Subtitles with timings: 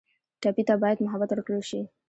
[0.41, 1.81] ټپي ته باید محبت ورکړل شي.